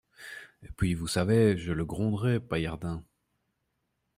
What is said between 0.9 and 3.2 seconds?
vous savez, je le gronderai, Paillardin.